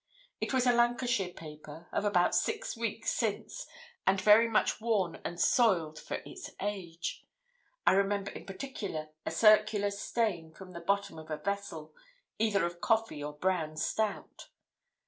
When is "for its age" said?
5.99-7.23